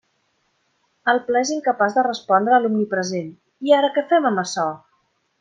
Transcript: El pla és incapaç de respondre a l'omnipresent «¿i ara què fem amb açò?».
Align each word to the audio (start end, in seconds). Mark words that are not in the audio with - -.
El 1.11 1.19
pla 1.27 1.43
és 1.45 1.51
incapaç 1.55 1.97
de 1.97 2.05
respondre 2.07 2.57
a 2.57 2.61
l'omnipresent 2.65 3.29
«¿i 3.69 3.77
ara 3.83 3.93
què 3.99 4.07
fem 4.15 4.27
amb 4.33 4.45
açò?». 4.47 4.69